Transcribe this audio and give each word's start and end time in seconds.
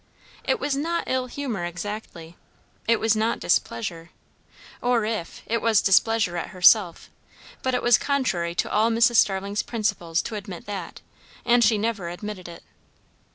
It 0.43 0.59
was 0.59 0.75
not 0.75 1.03
ill 1.05 1.27
humour 1.27 1.63
exactly; 1.63 2.35
it 2.87 2.99
was 2.99 3.15
not 3.15 3.39
displeasure; 3.39 4.09
or 4.81 5.05
if, 5.05 5.43
it 5.45 5.61
was 5.61 5.79
displeasure 5.79 6.37
at 6.37 6.47
herself, 6.49 7.11
but 7.61 7.75
it 7.75 7.83
was 7.83 7.99
contrary 7.99 8.55
to 8.55 8.71
all 8.71 8.89
Mrs. 8.89 9.17
Starling's 9.17 9.61
principles 9.61 10.23
to 10.23 10.33
admit 10.33 10.65
that, 10.65 11.01
and 11.45 11.63
she 11.63 11.77
never 11.77 12.09
admitted 12.09 12.47
it. 12.47 12.63